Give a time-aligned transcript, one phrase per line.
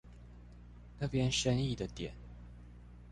[0.97, 2.15] 那邊生意的點